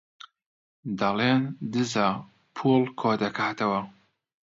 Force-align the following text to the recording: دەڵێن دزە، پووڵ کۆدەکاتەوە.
دەڵێن 0.99 1.41
دزە، 1.73 2.09
پووڵ 2.55 2.83
کۆدەکاتەوە. 2.99 3.81